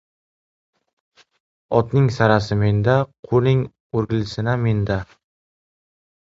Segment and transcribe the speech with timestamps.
[1.81, 2.97] Otning sarasi menda,
[3.29, 3.63] quling
[4.03, 5.01] o‘rgilsini menda!